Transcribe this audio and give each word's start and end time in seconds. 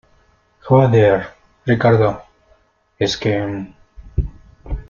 joder, 0.67 1.27
Ricardo, 1.63 2.23
es 2.97 3.15
que... 3.17 3.67